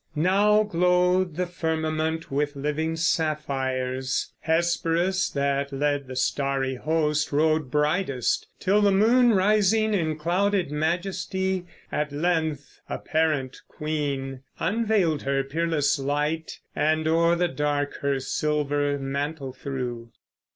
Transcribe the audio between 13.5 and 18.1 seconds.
queen, unveiled her peerless light, And o'er the dark